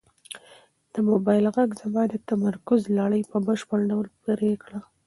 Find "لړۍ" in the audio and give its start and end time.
2.97-3.21